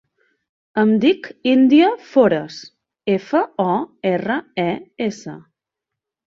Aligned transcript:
Em 0.83 0.93
dic 1.03 1.29
Índia 1.51 1.91
Fores: 2.15 2.57
efa, 3.19 3.45
o, 3.67 3.69
erra, 4.15 4.41
e, 4.67 4.69
essa. 5.13 5.39